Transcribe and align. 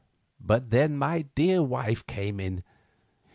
But 0.39 0.71
then 0.71 0.97
my 0.97 1.27
dear 1.35 1.61
wife 1.61 2.03
came 2.07 2.39
in. 2.39 2.63